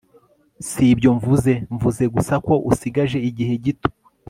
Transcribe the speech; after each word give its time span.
si 0.67 0.83
ibyo 0.93 1.09
mvuze. 1.17 1.53
mvuze 1.73 2.03
gusa 2.15 2.33
ko 2.45 2.53
usigaje 2.71 3.17
igihe 3.29 3.53
gito 3.63 3.89